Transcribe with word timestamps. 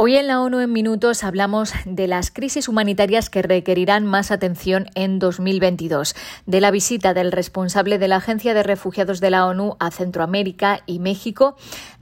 Hoy 0.00 0.14
en 0.14 0.28
la 0.28 0.40
ONU 0.40 0.60
en 0.60 0.72
Minutos 0.72 1.24
hablamos 1.24 1.72
de 1.84 2.06
las 2.06 2.30
crisis 2.30 2.68
humanitarias 2.68 3.30
que 3.30 3.42
requerirán 3.42 4.06
más 4.06 4.30
atención 4.30 4.86
en 4.94 5.18
2022, 5.18 6.14
de 6.46 6.60
la 6.60 6.70
visita 6.70 7.14
del 7.14 7.32
responsable 7.32 7.98
de 7.98 8.06
la 8.06 8.18
Agencia 8.18 8.54
de 8.54 8.62
Refugiados 8.62 9.18
de 9.18 9.30
la 9.30 9.44
ONU 9.44 9.74
a 9.80 9.90
Centroamérica 9.90 10.82
y 10.86 11.00
México, 11.00 11.56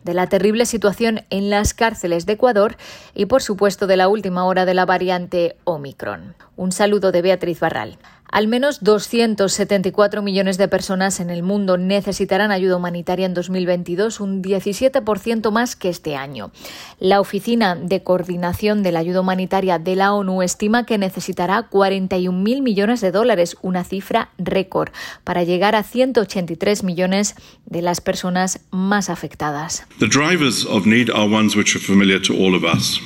de 0.04 0.12
la 0.12 0.26
terrible 0.26 0.66
situación 0.66 1.22
en 1.30 1.48
las 1.48 1.72
cárceles 1.72 2.26
de 2.26 2.34
Ecuador 2.34 2.76
y, 3.14 3.24
por 3.24 3.42
supuesto, 3.42 3.86
de 3.86 3.96
la 3.96 4.08
última 4.08 4.44
hora 4.44 4.66
de 4.66 4.74
la 4.74 4.84
variante 4.84 5.56
Omicron. 5.64 6.34
Un 6.54 6.72
saludo 6.72 7.12
de 7.12 7.22
Beatriz 7.22 7.60
Barral. 7.60 7.96
Al 8.30 8.48
menos 8.48 8.82
274 8.82 10.22
millones 10.22 10.58
de 10.58 10.68
personas 10.68 11.20
en 11.20 11.30
el 11.30 11.42
mundo 11.42 11.76
necesitarán 11.76 12.50
ayuda 12.50 12.76
humanitaria 12.76 13.26
en 13.26 13.34
2022, 13.34 14.20
un 14.20 14.42
17% 14.42 15.50
más 15.50 15.76
que 15.76 15.88
este 15.88 16.16
año. 16.16 16.50
La 16.98 17.20
Oficina 17.20 17.76
de 17.76 18.02
Coordinación 18.02 18.82
de 18.82 18.92
la 18.92 19.00
Ayuda 19.00 19.20
Humanitaria 19.20 19.78
de 19.78 19.96
la 19.96 20.12
ONU 20.12 20.42
estima 20.42 20.86
que 20.86 20.98
necesitará 20.98 21.70
41.000 21.70 22.62
millones 22.62 23.00
de 23.00 23.12
dólares, 23.12 23.56
una 23.62 23.84
cifra 23.84 24.30
récord, 24.38 24.90
para 25.24 25.44
llegar 25.44 25.74
a 25.74 25.82
183 25.82 26.82
millones 26.82 27.34
de 27.64 27.82
las 27.82 28.00
personas 28.00 28.60
más 28.70 29.10
afectadas. 29.10 29.86
The 29.98 30.08
drivers 30.08 30.64
of 30.66 30.86
need 30.86 31.10
are 31.10 31.32
ones 31.32 31.56
which 31.56 31.76
are 31.76 31.84
familiar 31.84 32.20
to 32.22 32.34
all 32.34 32.54
of 32.54 32.64
us. 32.64 33.00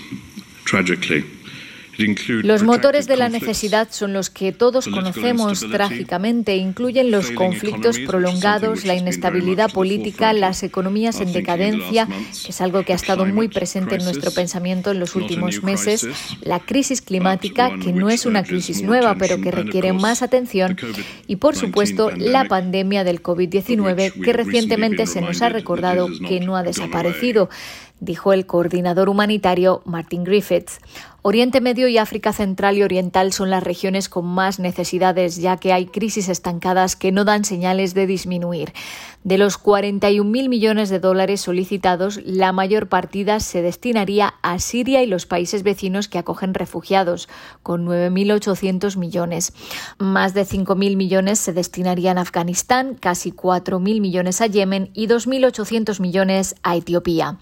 Tragically. 0.65 1.40
Los 2.42 2.62
motores 2.62 3.06
de 3.06 3.16
la 3.16 3.28
necesidad 3.28 3.88
son 3.90 4.12
los 4.12 4.30
que 4.30 4.52
todos 4.52 4.86
conocemos 4.88 5.64
trágicamente. 5.70 6.56
Incluyen 6.56 7.10
los 7.10 7.30
conflictos 7.30 7.98
prolongados, 7.98 8.84
la 8.84 8.95
inestabilidad 8.95 9.70
política, 9.73 10.32
las 10.32 10.62
economías 10.62 11.20
en 11.20 11.32
decadencia, 11.32 12.06
que 12.06 12.50
es 12.50 12.60
algo 12.60 12.84
que 12.84 12.92
ha 12.92 12.96
estado 12.96 13.26
muy 13.26 13.48
presente 13.48 13.96
en 13.96 14.04
nuestro 14.04 14.30
pensamiento 14.30 14.90
en 14.90 15.00
los 15.00 15.14
últimos 15.14 15.62
meses, 15.62 16.06
la 16.42 16.60
crisis 16.60 17.02
climática, 17.02 17.73
que 17.82 17.92
no 17.92 18.10
es 18.10 18.26
una 18.26 18.42
crisis 18.42 18.82
nueva, 18.82 19.16
pero 19.16 19.40
que 19.40 19.51
requiere 19.51 19.92
más 19.92 20.23
atención, 20.23 20.76
y 21.26 21.37
por 21.37 21.57
supuesto 21.57 22.10
la 22.10 22.46
pandemia 22.46 23.04
del 23.04 23.23
COVID-19, 23.23 24.24
que 24.24 24.32
recientemente 24.32 25.07
se 25.07 25.20
nos 25.20 25.42
ha 25.42 25.48
recordado 25.48 26.09
que 26.26 26.40
no 26.40 26.57
ha 26.57 26.62
desaparecido 26.62 27.48
dijo 28.01 28.32
el 28.32 28.46
coordinador 28.46 29.09
humanitario 29.09 29.82
Martin 29.84 30.24
Griffiths. 30.24 30.80
Oriente 31.23 31.60
Medio 31.60 31.87
y 31.87 31.98
África 31.98 32.32
Central 32.32 32.79
y 32.79 32.82
Oriental 32.82 33.34
son 33.34 33.51
las 33.51 33.62
regiones 33.62 34.09
con 34.09 34.24
más 34.24 34.59
necesidades, 34.59 35.37
ya 35.37 35.59
que 35.59 35.74
hay 35.74 35.84
crisis 35.84 36.30
estancadas 36.30 36.96
que 36.96 37.12
no 37.12 37.26
dan 37.26 37.45
señales 37.45 37.92
de 37.92 38.07
disminuir. 38.07 38.73
De 39.23 39.37
los 39.37 39.62
41.000 39.62 40.48
millones 40.48 40.88
de 40.88 40.98
dólares 40.98 41.42
solicitados, 41.42 42.20
la 42.24 42.52
mayor 42.52 42.88
partida 42.88 43.38
se 43.40 43.60
destinaría 43.60 44.32
a 44.40 44.59
Siria 44.60 45.02
y 45.02 45.07
los 45.07 45.26
países 45.26 45.62
vecinos 45.62 46.09
que 46.09 46.16
acogen 46.16 46.54
refugiados, 46.54 47.29
con 47.62 47.85
9.800 47.87 48.96
millones. 48.96 49.52
Más 49.98 50.32
de 50.32 50.46
5.000 50.46 50.96
millones 50.96 51.38
se 51.38 51.52
destinarían 51.52 52.16
a 52.16 52.23
Afganistán, 52.23 52.95
casi 52.95 53.30
4.000 53.30 54.01
millones 54.01 54.40
a 54.40 54.46
Yemen 54.46 54.88
y 54.95 55.07
2.800 55.07 56.01
millones 56.01 56.54
a 56.62 56.76
Etiopía. 56.76 57.37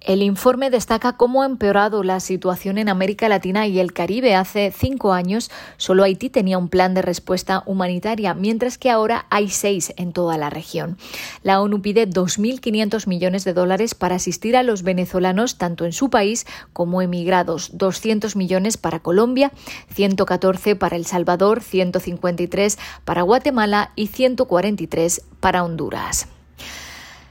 El 0.00 0.22
informe 0.22 0.70
destaca 0.70 1.18
cómo 1.18 1.42
ha 1.42 1.46
empeorado 1.46 2.02
la 2.02 2.20
situación 2.20 2.78
en 2.78 2.88
América 2.88 3.28
Latina 3.28 3.66
y 3.66 3.78
el 3.80 3.92
Caribe. 3.92 4.34
Hace 4.34 4.72
cinco 4.74 5.12
años 5.12 5.50
solo 5.76 6.04
Haití 6.04 6.30
tenía 6.30 6.56
un 6.56 6.70
plan 6.70 6.94
de 6.94 7.02
respuesta 7.02 7.62
humanitaria, 7.66 8.32
mientras 8.32 8.78
que 8.78 8.88
ahora 8.88 9.26
hay 9.28 9.50
seis 9.50 9.92
en 9.98 10.14
toda 10.14 10.38
la 10.38 10.48
región. 10.48 10.96
La 11.42 11.60
ONU 11.60 11.82
pide 11.82 12.08
2.500 12.08 13.06
millones 13.08 13.44
de 13.44 13.52
dólares 13.52 13.94
para 13.94 14.14
asistir 14.14 14.56
a 14.56 14.62
los 14.62 14.82
venezolanos 14.82 15.58
tanto 15.58 15.84
en 15.84 15.92
su 15.92 16.08
país 16.08 16.46
como 16.72 17.02
emigrados. 17.02 17.76
200 17.76 18.36
millones 18.36 18.78
para 18.78 19.00
Colombia, 19.00 19.52
114 19.92 20.76
para 20.76 20.96
El 20.96 21.04
Salvador, 21.04 21.60
153 21.60 22.78
para 23.04 23.20
Guatemala 23.20 23.92
y 23.96 24.06
143 24.06 25.20
para 25.40 25.62
Honduras. 25.62 26.26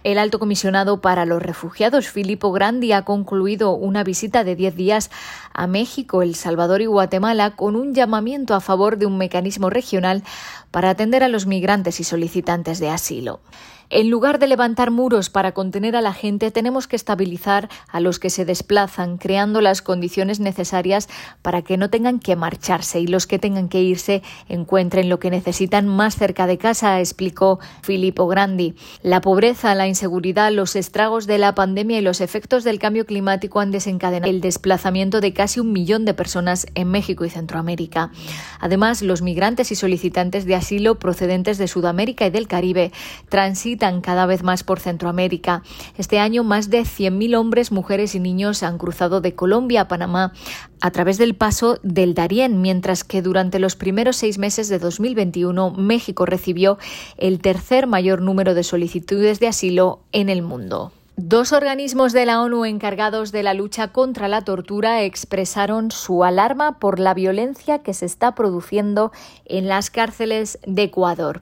El 0.04 0.18
alto 0.18 0.40
comisionado 0.40 1.02
para 1.02 1.26
los 1.26 1.42
refugiados, 1.42 2.08
Filippo 2.08 2.54
Grandi, 2.54 2.94
ha 2.94 3.04
concluido 3.04 3.74
una 3.74 4.06
visita 4.06 4.46
de 4.46 4.56
10 4.56 4.76
días 4.78 5.12
a 5.54 5.68
México, 5.68 6.22
El 6.22 6.36
Salvador 6.36 6.82
y 6.82 6.86
Guatemala 6.86 7.58
con 7.58 7.76
un 7.76 7.94
llamamiento 7.94 8.56
a 8.56 8.62
favor 8.62 8.98
de 8.98 9.06
un 9.06 9.18
mecanismo 9.18 9.70
regional 9.70 10.24
para 10.72 10.92
atender 10.92 11.22
a 11.22 11.28
los 11.28 11.48
migrantes 11.48 12.00
y 12.00 12.06
solicitantes 12.06 12.80
de 12.80 12.90
asilo. 12.90 13.42
En 13.92 14.12
lugar 14.12 14.38
de 14.38 14.46
levantar 14.46 14.92
muros 14.92 15.32
para 15.32 15.54
contener 15.54 15.96
a 15.96 16.02
la 16.02 16.14
gente, 16.14 16.52
tenemos 16.52 16.86
que 16.86 16.96
estabilizar 16.96 17.70
a 17.88 18.00
los 18.00 18.20
que 18.20 18.30
se 18.30 18.46
desplazan, 18.46 19.18
creando 19.18 19.62
las 19.62 19.82
condiciones 19.82 20.40
necesarias 20.40 21.10
para 21.42 21.64
que 21.64 21.76
no 21.76 21.90
tengan 21.90 22.20
que 22.20 22.36
marcharse 22.36 23.00
y 23.00 23.08
los 23.08 23.26
que 23.26 23.40
tengan 23.40 23.68
que 23.68 23.82
irse 23.82 24.22
encuentren 24.48 25.10
lo 25.10 25.20
que 25.20 25.32
necesitan 25.32 25.88
más 25.88 26.16
cerca 26.16 26.46
de 26.46 26.60
casa, 26.60 27.00
explicó 27.00 27.60
Filippo 27.82 28.28
Grandi. 28.28 28.76
La 29.02 29.22
pobreza, 29.22 29.74
la 29.74 29.88
inseguridad, 29.90 30.52
los 30.52 30.76
estragos 30.76 31.28
de 31.28 31.38
la 31.38 31.56
pandemia 31.56 32.00
y 32.00 32.02
los 32.02 32.22
efectos 32.22 32.64
del 32.64 32.80
cambio 32.80 33.06
climático 33.06 33.60
han 33.60 33.72
desencadenado 33.72 34.32
el 34.32 34.42
desplazamiento 34.42 35.22
de 35.22 35.34
casi 35.34 35.60
un 35.60 35.74
millón 35.74 36.06
de 36.06 36.14
personas 36.14 36.66
en 36.76 36.90
México 36.90 37.26
y 37.26 37.30
Centroamérica. 37.30 38.12
Además, 38.60 39.02
los 39.02 39.22
migrantes 39.22 39.72
y 39.72 39.76
solicitantes 39.76 40.46
de 40.46 40.56
asilo 40.56 41.00
procedentes 41.00 41.58
de 41.58 41.68
Sudamérica 41.68 42.26
y 42.26 42.30
del 42.30 42.48
Caribe 42.48 42.92
transitan 43.28 44.02
cada 44.02 44.26
vez 44.26 44.44
más 44.44 44.64
por 44.64 44.80
Centroamérica. 44.80 45.64
Este 45.98 46.20
año 46.20 46.44
más 46.44 46.70
de 46.70 46.82
100.000 46.82 47.36
hombres, 47.36 47.72
mujeres 47.72 48.16
y 48.16 48.20
niños 48.20 48.64
han 48.64 48.78
cruzado 48.78 49.22
de 49.22 49.36
Colombia 49.36 49.82
a 49.82 49.88
Panamá 49.88 50.34
a 50.82 50.92
través 50.92 51.18
del 51.18 51.36
paso 51.36 51.80
del 51.84 52.14
Darién, 52.14 52.62
mientras 52.62 53.04
que 53.04 53.22
durante 53.22 53.60
los 53.60 53.76
primeros 53.76 54.16
seis 54.16 54.38
meses 54.38 54.70
de 54.70 54.80
2021 54.80 55.72
México 55.72 56.26
recibió 56.26 56.78
el 57.18 57.40
tercer 57.40 57.88
mayor 57.88 58.22
número 58.22 58.54
de 58.54 58.64
solicitudes 58.64 59.40
de 59.40 59.48
asilo 59.48 60.00
en 60.12 60.30
el 60.30 60.42
mundo. 60.42 60.92
Dos 61.22 61.52
organismos 61.52 62.14
de 62.14 62.26
la 62.26 62.42
ONU 62.42 62.64
encargados 62.64 63.34
de 63.34 63.44
la 63.44 63.54
lucha 63.54 63.90
contra 63.90 64.30
la 64.30 64.42
tortura 64.44 65.04
expresaron 65.04 65.92
su 65.92 66.24
alarma 66.24 66.80
por 66.80 66.98
la 66.98 67.14
violencia 67.14 67.80
que 67.80 67.94
se 67.94 68.06
está 68.06 68.36
produciendo 68.36 69.12
en 69.44 69.68
las 69.68 69.90
cárceles 69.90 70.60
de 70.66 70.84
Ecuador. 70.84 71.42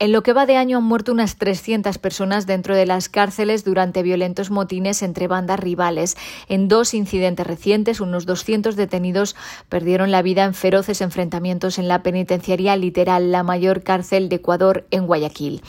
En 0.00 0.10
lo 0.10 0.24
que 0.24 0.32
va 0.32 0.44
de 0.44 0.56
año 0.56 0.78
han 0.78 0.84
muerto 0.84 1.12
unas 1.12 1.36
300 1.36 1.98
personas 1.98 2.48
dentro 2.48 2.74
de 2.74 2.84
las 2.84 3.08
cárceles 3.08 3.62
durante 3.62 4.02
violentos 4.02 4.50
motines 4.50 5.04
entre 5.04 5.28
bandas 5.28 5.60
rivales. 5.60 6.16
En 6.48 6.66
dos 6.66 6.92
incidentes 6.92 7.46
recientes, 7.46 8.00
unos 8.00 8.26
200 8.26 8.74
detenidos 8.74 9.36
perdieron 9.68 10.10
la 10.10 10.22
vida 10.22 10.42
en 10.42 10.52
feroces 10.52 11.00
enfrentamientos 11.00 11.78
en 11.78 11.86
la 11.86 12.02
penitenciaría 12.02 12.74
literal, 12.74 13.30
la 13.30 13.44
mayor 13.44 13.84
cárcel 13.84 14.28
de 14.28 14.36
Ecuador 14.36 14.84
en 14.90 15.06
Guayaquil. 15.06 15.62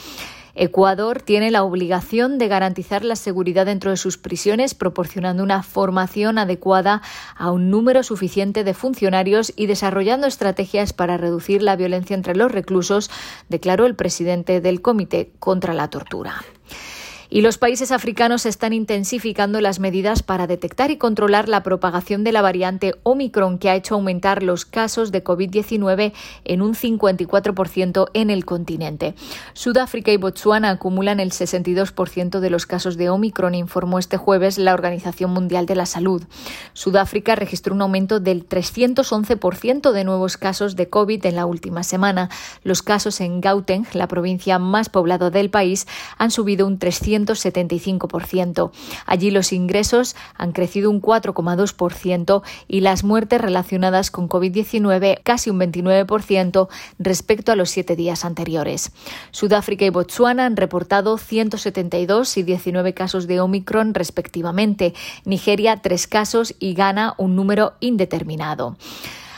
Ecuador 0.54 1.20
tiene 1.20 1.50
la 1.50 1.64
obligación 1.64 2.38
de 2.38 2.48
garantizar 2.48 3.04
la 3.04 3.16
seguridad 3.16 3.66
dentro 3.66 3.90
de 3.90 3.96
sus 3.96 4.18
prisiones, 4.18 4.74
proporcionando 4.74 5.42
una 5.42 5.62
formación 5.62 6.38
adecuada 6.38 7.02
a 7.36 7.50
un 7.50 7.70
número 7.70 8.02
suficiente 8.02 8.62
de 8.62 8.74
funcionarios 8.74 9.52
y 9.56 9.66
desarrollando 9.66 10.26
estrategias 10.26 10.92
para 10.92 11.16
reducir 11.16 11.62
la 11.62 11.76
violencia 11.76 12.14
entre 12.14 12.36
los 12.36 12.52
reclusos, 12.52 13.10
declaró 13.48 13.86
el 13.86 13.96
presidente 13.96 14.60
del 14.60 14.80
Comité 14.80 15.32
contra 15.40 15.74
la 15.74 15.90
Tortura. 15.90 16.44
Y 17.34 17.40
los 17.40 17.58
países 17.58 17.90
africanos 17.90 18.46
están 18.46 18.72
intensificando 18.72 19.60
las 19.60 19.80
medidas 19.80 20.22
para 20.22 20.46
detectar 20.46 20.92
y 20.92 20.98
controlar 20.98 21.48
la 21.48 21.64
propagación 21.64 22.22
de 22.22 22.30
la 22.30 22.42
variante 22.42 22.94
Omicron, 23.02 23.58
que 23.58 23.70
ha 23.70 23.74
hecho 23.74 23.96
aumentar 23.96 24.44
los 24.44 24.64
casos 24.64 25.10
de 25.10 25.24
COVID-19 25.24 26.12
en 26.44 26.62
un 26.62 26.74
54% 26.76 28.08
en 28.14 28.30
el 28.30 28.44
continente. 28.44 29.16
Sudáfrica 29.52 30.12
y 30.12 30.16
Botsuana 30.16 30.70
acumulan 30.70 31.18
el 31.18 31.32
62% 31.32 32.38
de 32.38 32.50
los 32.50 32.66
casos 32.66 32.96
de 32.96 33.10
Omicron, 33.10 33.56
informó 33.56 33.98
este 33.98 34.16
jueves 34.16 34.56
la 34.56 34.72
Organización 34.72 35.32
Mundial 35.32 35.66
de 35.66 35.74
la 35.74 35.86
Salud. 35.86 36.22
Sudáfrica 36.72 37.34
registró 37.34 37.74
un 37.74 37.82
aumento 37.82 38.20
del 38.20 38.48
311% 38.48 39.90
de 39.90 40.04
nuevos 40.04 40.36
casos 40.36 40.76
de 40.76 40.88
COVID 40.88 41.26
en 41.26 41.34
la 41.34 41.46
última 41.46 41.82
semana. 41.82 42.30
Los 42.62 42.82
casos 42.82 43.20
en 43.20 43.40
Gauteng, 43.40 43.86
la 43.92 44.06
provincia 44.06 44.60
más 44.60 44.88
poblada 44.88 45.30
del 45.30 45.50
país, 45.50 45.88
han 46.16 46.30
subido 46.30 46.68
un 46.68 46.78
300 46.78 47.23
175%. 47.24 48.70
Allí 49.06 49.30
los 49.30 49.52
ingresos 49.52 50.16
han 50.36 50.52
crecido 50.52 50.90
un 50.90 51.00
4,2% 51.00 52.42
y 52.68 52.80
las 52.80 53.04
muertes 53.04 53.40
relacionadas 53.40 54.10
con 54.10 54.28
COVID-19 54.28 55.20
casi 55.22 55.50
un 55.50 55.60
29% 55.60 56.68
respecto 56.98 57.52
a 57.52 57.56
los 57.56 57.70
siete 57.70 57.96
días 57.96 58.24
anteriores. 58.24 58.92
Sudáfrica 59.30 59.84
y 59.84 59.90
Botsuana 59.90 60.46
han 60.46 60.56
reportado 60.56 61.18
172 61.18 62.36
y 62.36 62.42
19 62.42 62.94
casos 62.94 63.26
de 63.26 63.40
Omicron 63.40 63.94
respectivamente. 63.94 64.94
Nigeria 65.24 65.80
tres 65.82 66.06
casos 66.06 66.54
y 66.58 66.74
Ghana 66.74 67.14
un 67.18 67.36
número 67.36 67.74
indeterminado. 67.80 68.76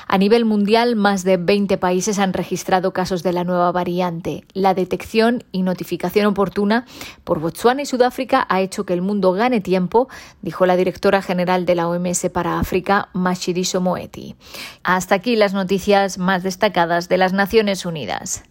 A 0.08 0.18
nivel 0.18 0.44
mundial, 0.44 0.94
más 0.94 1.24
de 1.24 1.36
20 1.36 1.78
países 1.78 2.20
han 2.20 2.32
registrado 2.32 2.92
casos 2.92 3.24
de 3.24 3.32
la 3.32 3.42
nueva 3.42 3.72
variante. 3.72 4.44
La 4.52 4.72
detección 4.72 5.42
y 5.50 5.62
notificación 5.62 6.26
oportuna 6.26 6.86
por 7.24 7.40
Botswana 7.40 7.82
y 7.82 7.86
Sudáfrica 7.86 8.46
ha 8.48 8.60
hecho 8.60 8.86
que 8.86 8.94
el 8.94 9.02
mundo 9.02 9.32
gane 9.32 9.60
tiempo, 9.60 10.08
dijo 10.42 10.64
la 10.64 10.76
directora 10.76 11.22
general 11.22 11.66
de 11.66 11.74
la 11.74 11.88
OMS 11.88 12.30
para 12.32 12.60
África, 12.60 13.08
Mashidiso 13.14 13.80
Moeti. 13.80 14.36
Hasta 14.84 15.16
aquí 15.16 15.34
las 15.34 15.54
noticias 15.54 16.18
más 16.18 16.44
destacadas 16.44 17.08
de 17.08 17.18
las 17.18 17.32
Naciones 17.32 17.84
Unidas. 17.84 18.44